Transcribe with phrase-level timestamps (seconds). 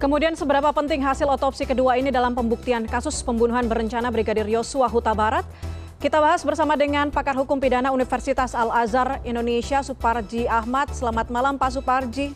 [0.00, 5.12] Kemudian seberapa penting hasil otopsi kedua ini dalam pembuktian kasus pembunuhan berencana Brigadir Yosua Huta
[5.12, 5.44] Barat?
[6.00, 10.88] Kita bahas bersama dengan pakar hukum pidana Universitas Al-Azhar Indonesia, Suparji Ahmad.
[10.96, 12.32] Selamat malam Pak Suparji.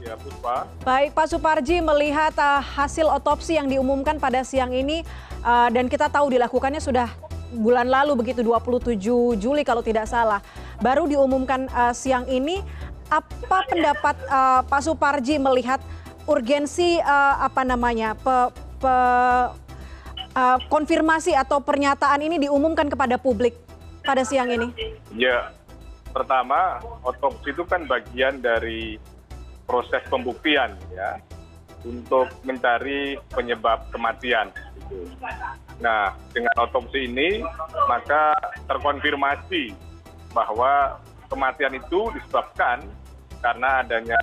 [0.00, 0.64] Ya, Puspa.
[0.88, 5.04] Baik, Pak Suparji melihat uh, hasil otopsi yang diumumkan pada siang ini
[5.44, 7.12] uh, dan kita tahu dilakukannya sudah
[7.52, 8.96] bulan lalu begitu 27
[9.36, 10.40] Juli kalau tidak salah.
[10.80, 12.64] Baru diumumkan uh, siang ini
[13.08, 15.80] apa pendapat uh, Pak Suparji melihat
[16.28, 18.36] urgensi uh, apa namanya pe,
[18.80, 18.94] pe,
[20.36, 23.56] uh, konfirmasi atau pernyataan ini diumumkan kepada publik
[24.04, 24.68] pada siang ini?
[25.16, 25.52] Ya,
[26.12, 29.00] pertama otopsi itu kan bagian dari
[29.64, 31.20] proses pembuktian ya
[31.84, 34.52] untuk mencari penyebab kematian.
[34.76, 35.08] Gitu.
[35.78, 37.40] Nah, dengan otopsi ini
[37.86, 38.34] maka
[38.66, 39.72] terkonfirmasi
[40.34, 42.82] bahwa kematian itu disebabkan
[43.38, 44.18] karena adanya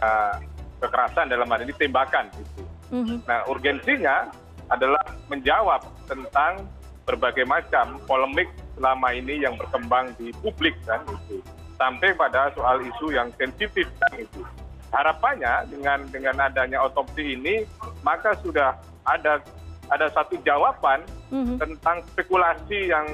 [0.82, 2.28] kekerasan dalam hal ini tembakan.
[2.36, 2.64] Gitu.
[3.26, 4.30] Nah, urgensinya
[4.70, 6.66] adalah menjawab tentang
[7.06, 11.40] berbagai macam polemik selama ini yang berkembang di publik kan itu
[11.78, 14.42] sampai pada soal isu yang sensitif kan itu
[14.90, 17.64] harapannya dengan dengan adanya otopsi ini
[18.02, 18.74] maka sudah
[19.06, 19.38] ada
[19.94, 21.62] ada satu jawaban mm-hmm.
[21.62, 23.06] tentang spekulasi yang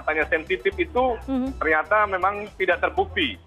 [0.00, 1.58] katanya sensitif itu mm-hmm.
[1.62, 3.38] ternyata memang tidak terbukti.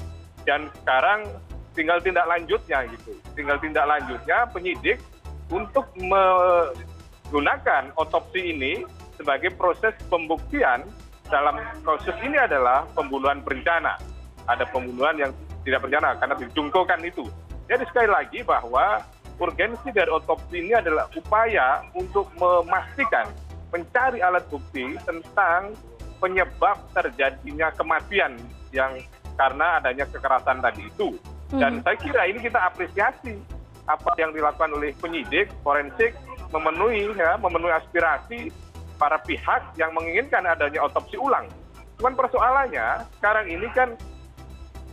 [0.48, 1.28] Dan sekarang
[1.76, 3.12] tinggal tindak lanjutnya gitu.
[3.36, 5.04] Tinggal tindak lanjutnya penyidik
[5.52, 8.88] untuk menggunakan otopsi ini
[9.20, 10.88] sebagai proses pembuktian
[11.28, 14.00] dalam proses ini adalah pembunuhan berencana.
[14.48, 15.32] Ada pembunuhan yang
[15.68, 17.28] tidak berencana karena dijungkokan itu.
[17.68, 19.04] Jadi sekali lagi bahwa
[19.38, 23.28] urgensi dari otopsi ini adalah upaya untuk memastikan
[23.70, 25.76] mencari alat bukti tentang
[26.18, 28.38] penyebab terjadinya kematian
[28.74, 28.98] yang
[29.38, 31.18] karena adanya kekerasan tadi itu
[31.56, 31.84] dan hmm.
[31.86, 33.38] saya kira ini kita apresiasi
[33.88, 36.12] apa yang dilakukan oleh penyidik forensik
[36.52, 38.52] memenuhi ya memenuhi aspirasi
[39.00, 41.48] para pihak yang menginginkan adanya otopsi ulang
[42.02, 43.96] cuman persoalannya sekarang ini kan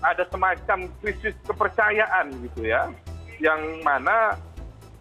[0.05, 2.93] ada semacam krisis kepercayaan gitu ya
[3.43, 4.37] yang mana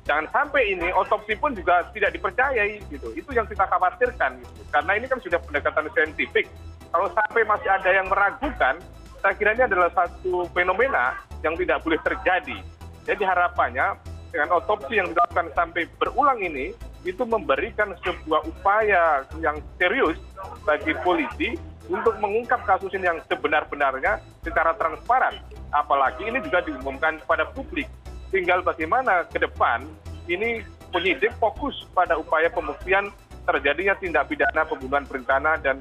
[0.03, 3.11] jangan sampai ini otopsi pun juga tidak dipercayai gitu.
[3.15, 4.61] Itu yang kita khawatirkan gitu.
[4.71, 6.45] Karena ini kan sudah pendekatan saintifik.
[6.93, 8.77] Kalau sampai masih ada yang meragukan
[9.23, 11.15] saya kira ini adalah satu fenomena
[11.47, 12.59] yang tidak boleh terjadi.
[13.07, 13.95] Jadi harapannya
[14.35, 16.75] dengan otopsi yang dilakukan sampai berulang ini
[17.07, 20.19] itu memberikan sebuah upaya yang serius
[20.67, 21.55] bagi polisi
[21.87, 25.39] untuk mengungkap kasus ini yang sebenar-benarnya secara transparan.
[25.71, 27.87] Apalagi ini juga diumumkan kepada publik
[28.33, 29.85] tinggal bagaimana ke depan
[30.25, 33.13] ini penyidik fokus pada upaya pembuktian
[33.45, 35.77] terjadinya tindak pidana pembunuhan berencana dan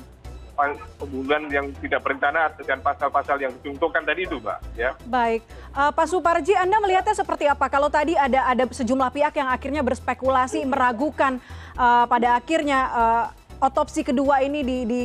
[1.00, 4.58] pembunuhan yang tidak berencana dengan pasal-pasal yang dicontohkan tadi itu, Mbak.
[4.76, 4.90] Ya.
[5.08, 5.40] Baik,
[5.72, 7.72] uh, Pak Suparji, Anda melihatnya seperti apa?
[7.72, 11.40] Kalau tadi ada ada sejumlah pihak yang akhirnya berspekulasi meragukan
[11.74, 13.24] uh, pada akhirnya uh,
[13.64, 15.00] otopsi kedua ini di, di,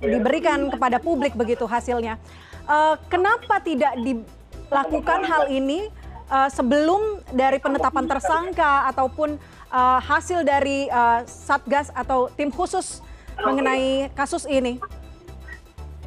[0.00, 2.16] diberikan kepada publik begitu hasilnya.
[2.64, 5.92] Uh, kenapa tidak dilakukan hal ini
[6.30, 9.36] uh, sebelum dari penetapan tersangka ataupun
[9.68, 13.02] uh, hasil dari uh, satgas atau tim khusus
[13.42, 14.78] mengenai kasus ini?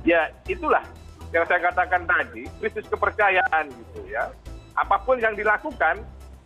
[0.08, 0.84] Ya, itulah
[1.36, 4.32] yang saya katakan tadi, krisis kepercayaan gitu ya.
[4.74, 6.02] Apa pun yang dilakukan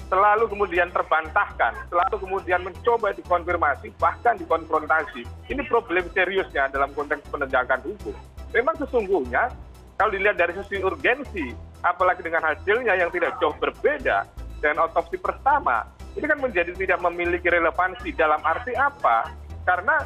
[0.07, 5.27] selalu kemudian terbantahkan, selalu kemudian mencoba dikonfirmasi, bahkan dikonfrontasi.
[5.51, 8.15] Ini problem seriusnya dalam konteks penegakan hukum.
[8.55, 9.51] Memang sesungguhnya
[9.99, 11.51] kalau dilihat dari sisi urgensi,
[11.87, 14.27] apalagi dengan hasilnya yang tidak jauh berbeda
[14.59, 15.85] dengan otopsi pertama,
[16.17, 19.31] ini kan menjadi tidak memiliki relevansi dalam arti apa?
[19.63, 20.01] Karena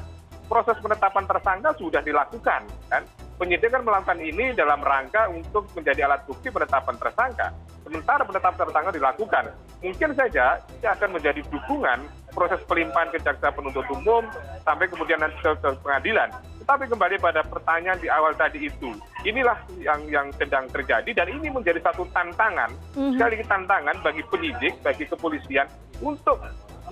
[0.52, 2.62] proses penetapan tersangka sudah dilakukan
[2.92, 3.04] kan?
[3.40, 7.50] Penyidik kan melakukan ini dalam rangka untuk menjadi alat bukti penetapan tersangka.
[7.82, 9.44] Sementara penetapan tersangka dilakukan.
[9.82, 12.06] Mungkin saja ini akan menjadi dukungan
[12.38, 14.30] proses pelimpahan ke jaksa penuntut umum
[14.62, 16.30] sampai kemudian nanti ke, pengadilan
[16.62, 18.94] tetapi kembali pada pertanyaan di awal tadi itu
[19.26, 23.18] inilah yang yang sedang terjadi dan ini menjadi satu tantangan mm-hmm.
[23.18, 25.66] sekali lagi tantangan bagi penyidik bagi kepolisian
[26.06, 26.38] untuk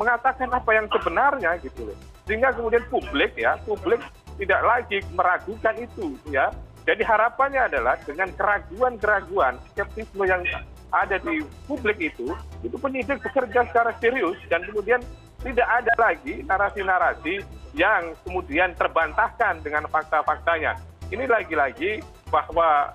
[0.01, 4.01] mengatakan apa yang sebenarnya gitu loh sehingga kemudian publik ya publik
[4.42, 6.50] tidak lagi meragukan itu ya
[6.89, 10.42] jadi harapannya adalah dengan keraguan-keraguan skeptisme yang
[10.89, 12.33] ada di publik itu
[12.65, 14.98] itu penyidik bekerja secara serius dan kemudian
[15.45, 17.45] tidak ada lagi narasi-narasi
[17.79, 20.75] yang kemudian terbantahkan dengan fakta-faktanya
[21.15, 22.91] ini lagi-lagi bahwa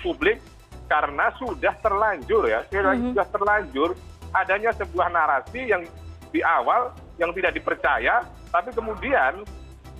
[0.00, 0.40] publik
[0.88, 3.12] karena sudah terlanjur ya lagi -hmm.
[3.12, 3.90] sudah terlanjur
[4.32, 5.84] adanya sebuah narasi yang
[6.32, 9.44] di awal yang tidak dipercaya tapi kemudian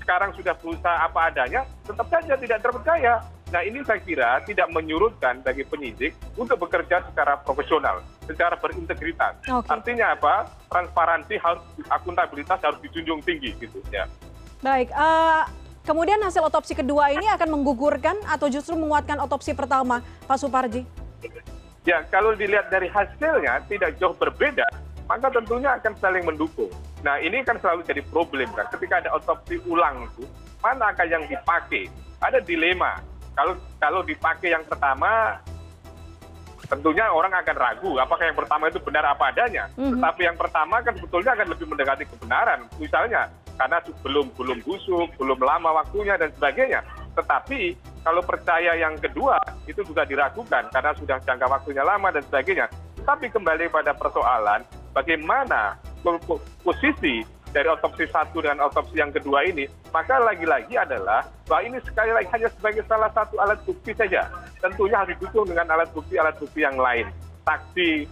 [0.01, 3.21] sekarang sudah berusaha apa adanya tetap saja tidak terpercaya
[3.53, 9.37] nah ini saya kira tidak menyurutkan bagi penyidik untuk bekerja secara profesional secara berintegritas
[9.69, 11.63] artinya apa transparansi harus
[11.93, 14.09] akuntabilitas harus dijunjung tinggi gitu ya
[14.65, 15.43] Baik, eh,
[15.85, 20.89] kemudian hasil otopsi kedua ini akan menggugurkan atau justru menguatkan otopsi pertama, Pak Suparji?
[21.85, 24.65] Ya, kalau dilihat dari hasilnya tidak jauh berbeda,
[25.05, 26.73] maka tentunya akan saling mendukung.
[27.05, 28.65] Nah, ini kan selalu jadi problem kan.
[28.73, 30.25] Ketika ada otopsi ulang itu,
[30.65, 31.93] mana akan yang dipakai?
[32.25, 33.05] Ada dilema.
[33.35, 35.39] Kalau kalau dipakai yang pertama,
[36.71, 39.69] tentunya orang akan ragu apakah yang pertama itu benar apa adanya.
[39.77, 39.99] Mhm.
[39.99, 42.61] Tetapi yang pertama kan sebetulnya akan lebih mendekati kebenaran.
[42.81, 46.81] Misalnya karena belum belum busuk, belum lama waktunya dan sebagainya.
[47.15, 47.61] Tetapi
[48.03, 52.67] kalau percaya yang kedua itu juga diragukan karena sudah jangka waktunya lama dan sebagainya.
[52.99, 57.23] Tetapi kembali pada persoalan bagaimana po- po- posisi
[57.55, 62.27] dari otopsi satu dan otopsi yang kedua ini, maka lagi-lagi adalah bahwa ini sekali lagi
[62.35, 64.27] hanya sebagai salah satu alat bukti saja.
[64.59, 67.07] Tentunya harus didukung dengan alat bukti-alat bukti yang lain.
[67.47, 68.11] Saksi,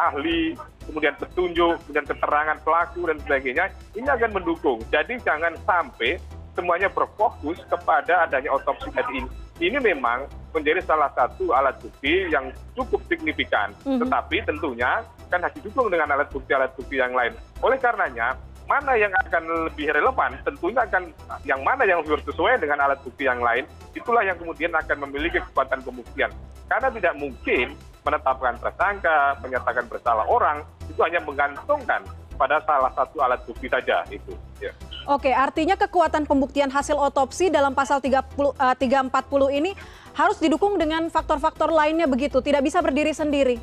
[0.00, 0.56] ahli,
[0.88, 4.80] kemudian petunjuk, kemudian keterangan pelaku dan sebagainya, ini akan mendukung.
[4.88, 6.16] Jadi jangan sampai
[6.56, 9.30] semuanya berfokus kepada adanya otopsi tadi ini.
[9.58, 10.24] Ini memang
[10.54, 13.74] menjadi salah satu alat bukti yang cukup signifikan.
[13.84, 14.06] Mhm.
[14.06, 17.34] Tetapi tentunya kan harus didukung dengan alat bukti-alat bukti yang lain.
[17.60, 18.38] Oleh karenanya,
[18.68, 21.02] mana yang akan lebih relevan, tentunya akan
[21.48, 23.64] yang mana yang lebih sesuai dengan alat bukti yang lain,
[23.96, 26.28] itulah yang kemudian akan memiliki kekuatan pembuktian.
[26.68, 27.72] Karena tidak mungkin
[28.04, 32.04] menetapkan tersangka, menyatakan bersalah orang, itu hanya menggantungkan
[32.38, 34.36] pada salah satu alat bukti saja itu.
[34.62, 34.70] Ya.
[35.08, 39.72] Oke, artinya kekuatan pembuktian hasil otopsi dalam pasal 30, eh, 340 ini
[40.14, 43.56] harus didukung dengan faktor-faktor lainnya begitu, tidak bisa berdiri sendiri.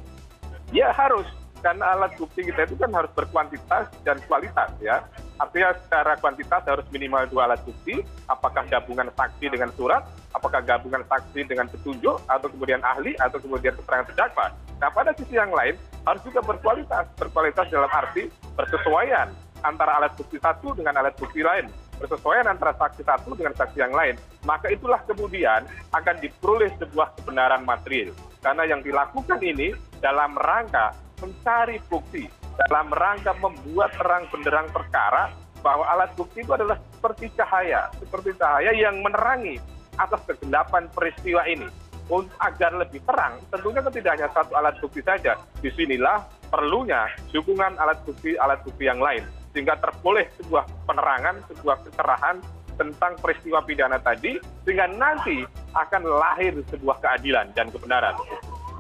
[0.74, 1.30] Ya harus,
[1.64, 5.04] karena alat bukti kita itu kan harus berkuantitas dan kualitas ya.
[5.36, 8.00] Artinya secara kuantitas harus minimal dua alat bukti,
[8.32, 13.76] apakah gabungan saksi dengan surat, apakah gabungan saksi dengan petunjuk, atau kemudian ahli, atau kemudian
[13.76, 14.48] keterangan terdakwa.
[14.80, 15.76] Nah pada sisi yang lain
[16.08, 19.28] harus juga berkualitas, berkualitas dalam arti bersesuaian
[19.66, 21.68] antara alat bukti satu dengan alat bukti lain,
[21.98, 24.16] bersesuaian antara saksi satu dengan saksi yang lain.
[24.46, 28.14] Maka itulah kemudian akan diperoleh sebuah kebenaran material.
[28.40, 32.28] Karena yang dilakukan ini dalam rangka mencari bukti,
[32.68, 38.72] dalam rangka membuat terang benderang perkara bahwa alat bukti itu adalah seperti cahaya, seperti cahaya
[38.72, 39.58] yang menerangi
[39.98, 41.68] atas kegelapan peristiwa ini.
[42.06, 45.42] Untuk agar lebih terang, tentunya tidak hanya satu alat bukti saja.
[45.58, 46.22] Di sinilah
[46.54, 49.26] perlunya dukungan alat bukti alat bukti yang lain
[49.58, 52.38] sehingga terboleh sebuah penerangan, sebuah kecerahan
[52.76, 58.14] tentang peristiwa pidana tadi sehingga nanti akan lahir sebuah keadilan dan kebenaran.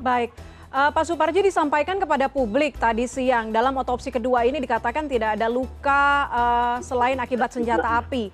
[0.03, 0.35] Baik,
[0.75, 5.47] Eh, Pak Suparji disampaikan kepada publik tadi siang dalam otopsi kedua ini dikatakan tidak ada
[5.47, 8.27] luka eh, selain akibat senjata api.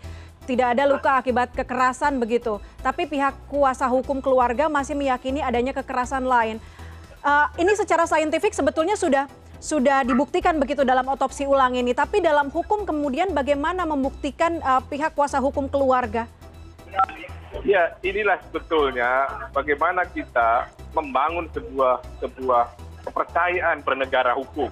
[0.50, 2.58] Tidak ada luka akibat kekerasan begitu.
[2.82, 6.58] Tapi pihak kuasa hukum keluarga masih meyakini adanya kekerasan lain.
[7.22, 9.30] Eh, ini secara saintifik sebetulnya sudah
[9.62, 11.94] sudah dibuktikan begitu dalam otopsi ulang ini.
[11.94, 16.26] Tapi dalam hukum kemudian bagaimana membuktikan eh, pihak kuasa hukum keluarga?
[17.62, 22.64] Ya, inilah sebetulnya bagaimana kita membangun sebuah sebuah
[23.08, 24.70] kepercayaan bernegara hukum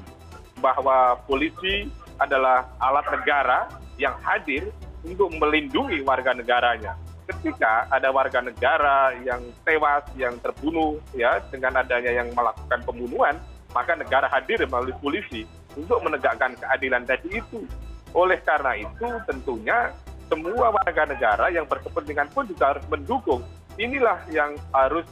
[0.60, 1.88] bahwa polisi
[2.20, 4.68] adalah alat negara yang hadir
[5.04, 6.96] untuk melindungi warga negaranya.
[7.30, 13.38] Ketika ada warga negara yang tewas, yang terbunuh, ya dengan adanya yang melakukan pembunuhan,
[13.72, 15.46] maka negara hadir melalui polisi
[15.78, 17.64] untuk menegakkan keadilan tadi itu.
[18.18, 19.94] Oleh karena itu, tentunya
[20.26, 23.46] semua warga negara yang berkepentingan pun juga harus mendukung.
[23.78, 25.06] Inilah yang harus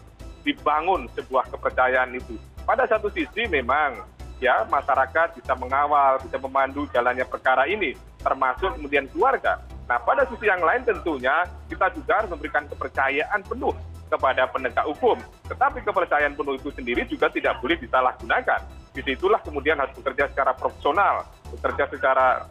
[0.48, 2.40] dibangun sebuah kepercayaan itu.
[2.64, 4.00] Pada satu sisi memang
[4.40, 7.92] ya masyarakat bisa mengawal, bisa memandu jalannya perkara ini,
[8.24, 9.60] termasuk kemudian keluarga.
[9.88, 13.76] Nah, pada sisi yang lain tentunya kita juga harus memberikan kepercayaan penuh
[14.08, 15.20] kepada penegak hukum.
[15.52, 18.64] Tetapi kepercayaan penuh itu sendiri juga tidak boleh disalahgunakan.
[18.96, 22.48] Di situlah kemudian harus bekerja secara profesional, bekerja secara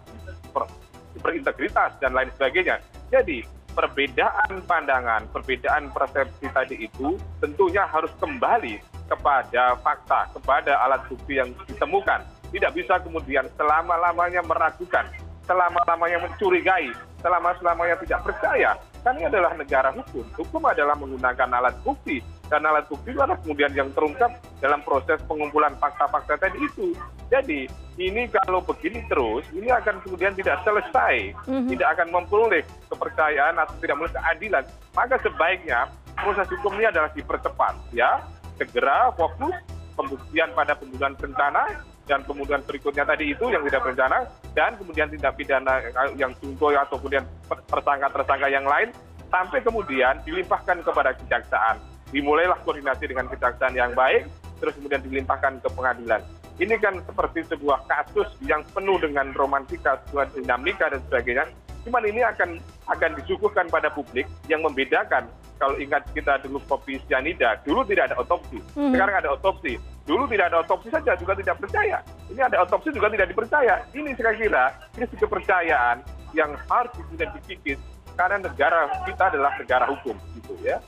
[0.52, 0.72] per-
[1.20, 2.80] berintegritas dan lain sebagainya.
[3.08, 11.37] Jadi perbedaan pandangan, perbedaan persepsi tadi itu tentunya harus kembali kepada fakta, kepada alat bukti
[11.37, 12.25] yang ditemukan.
[12.50, 15.04] Tidak bisa kemudian selama-lamanya meragukan,
[15.45, 16.88] selama-lamanya mencurigai,
[17.21, 18.71] selama-lamanya tidak percaya.
[19.04, 20.26] Kan ini adalah negara hukum.
[20.35, 22.18] Hukum adalah menggunakan alat bukti.
[22.50, 26.90] Dan alat bukti itu adalah kemudian yang terungkap dalam proses pengumpulan fakta-fakta tadi itu.
[27.26, 27.66] Jadi
[27.97, 31.68] ini kalau begini terus, ini akan kemudian tidak selesai, Mhm.
[31.75, 34.64] tidak akan memperoleh kepercayaan atau tidak memperoleh keadilan.
[34.92, 35.80] Maka sebaiknya
[36.14, 38.21] proses hukum ini adalah dipercepat, ya,
[38.61, 39.52] segera fokus
[39.97, 44.18] pembuktian pada pembunuhan berencana dan pembunuhan berikutnya tadi itu yang tidak berencana
[44.54, 45.83] dan kemudian tindak pidana
[46.14, 47.25] yang sungguh atau kemudian
[47.66, 48.92] tersangka-tersangka yang lain
[49.33, 51.83] sampai kemudian dilimpahkan kepada kejaksaan.
[52.14, 54.30] Dimulailah koordinasi dengan kejaksaan yang baik,
[54.62, 56.23] terus kemudian dilimpahkan ke pengadilan.
[56.56, 61.44] Ini kan seperti sebuah kasus yang penuh dengan romantika, sebuah dinamika dan sebagainya.
[61.84, 62.56] Cuman ini akan
[62.88, 68.16] akan disuguhkan pada publik yang membedakan kalau ingat kita dulu kopi cyanida, dulu tidak ada
[68.20, 68.92] otopsi, Mhm.
[68.92, 69.72] sekarang ada otopsi.
[70.06, 71.98] Dulu tidak ada otopsi saja juga tidak percaya.
[72.30, 73.75] Ini ada otopsi juga tidak dipercaya.
[73.90, 75.96] Ini saya kira krisis kepercayaan
[76.36, 77.76] yang harus kemudian dipikir
[78.16, 80.80] karena negara kita adalah negara hukum, gitu ya.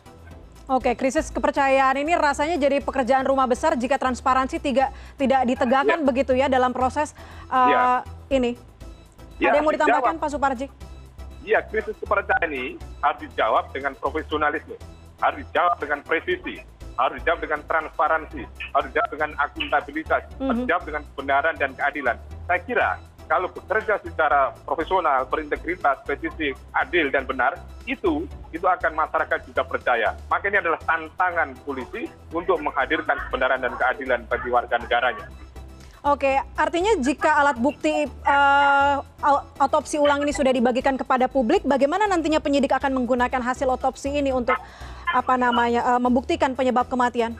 [0.68, 6.04] Oke, krisis kepercayaan ini rasanya jadi pekerjaan rumah besar jika transparansi tidak tidak ditegakkan Ya.
[6.04, 7.16] begitu ya dalam proses
[7.48, 7.80] uh, Ya.
[8.28, 8.52] ini.
[9.40, 10.20] Ya, Ada yang mau ditambahkan dijawab.
[10.20, 10.66] Pak Suparji?
[11.40, 14.76] Iya, krisis kepercayaan ini harus dijawab dengan profesionalisme,
[15.24, 16.60] harus dijawab dengan presisi,
[17.00, 18.42] harus dijawab dengan transparansi,
[18.76, 20.62] harus dijawab dengan akuntabilitas, harus Mhm.
[20.68, 22.16] dijawab dengan kebenaran dan keadilan.
[22.44, 22.88] Saya kira
[23.24, 27.56] kalau bekerja secara profesional, berintegritas, presisi, adil dan benar,
[27.88, 30.16] itu itu akan masyarakat juga percaya.
[30.32, 35.26] Maka ini adalah tantangan polisi untuk menghadirkan kebenaran dan keadilan bagi warga negaranya.
[36.06, 39.02] Oke, artinya jika alat bukti uh,
[39.58, 44.30] otopsi ulang ini sudah dibagikan kepada publik, bagaimana nantinya penyidik akan menggunakan hasil otopsi ini
[44.30, 44.54] untuk
[45.10, 47.34] apa namanya uh, membuktikan penyebab kematian?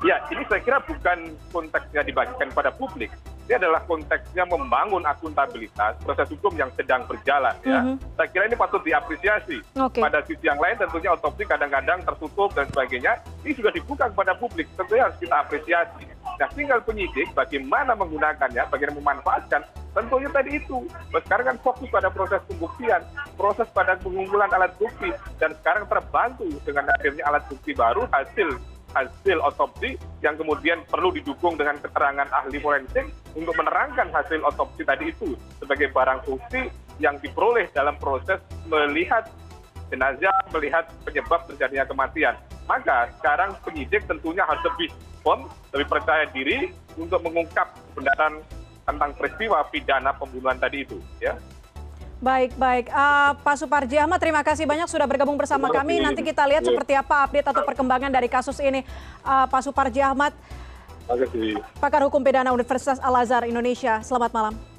[0.00, 3.12] Ya, ini saya kira bukan konteksnya dibagikan pada publik.
[3.48, 7.56] Ini adalah konteksnya membangun akuntabilitas proses hukum yang sedang berjalan.
[7.64, 7.96] Ya, Mhm.
[8.12, 9.64] saya kira ini patut diapresiasi.
[9.80, 10.04] Oke.
[10.04, 13.16] Pada sisi yang lain tentunya otopsi kadang-kadang tertutup dan sebagainya.
[13.48, 14.68] Ini sudah dibuka kepada publik.
[14.76, 16.04] Tentunya harus kita apresiasi.
[16.36, 19.64] Nah, tinggal penyidik bagaimana menggunakannya, bagaimana memanfaatkan.
[19.96, 20.84] Tentunya tadi itu.
[21.08, 23.00] Nah, Sekarang kan fokus pada proses pembuktian,
[23.40, 25.08] proses pada pengumpulan alat bukti,
[25.40, 28.60] dan sekarang terbantu dengan hadirnya alat bukti baru hasil
[28.96, 35.12] hasil otopsi yang kemudian perlu didukung dengan keterangan ahli forensik untuk menerangkan hasil otopsi tadi
[35.12, 39.28] itu sebagai barang bukti yang diperoleh dalam proses melihat
[39.88, 42.34] jenazah, melihat penyebab terjadinya kematian.
[42.68, 44.92] Maka sekarang penyidik tentunya harus lebih
[45.24, 48.44] firm, lebih percaya diri untuk mengungkap kebenaran
[48.84, 50.98] tentang peristiwa pidana pembunuhan tadi itu.
[51.20, 51.36] Ya.
[52.18, 52.90] Baik, baik.
[52.90, 56.02] Uh, Pak Suparji Ahmad, terima kasih banyak sudah bergabung bersama kami.
[56.02, 58.82] Nanti kita lihat seperti apa update atau perkembangan dari kasus ini.
[59.22, 60.34] Uh, Pak Suparji Ahmad,
[61.78, 64.02] pakar hukum pidana Universitas Al Azhar Indonesia.
[64.02, 64.77] Selamat malam.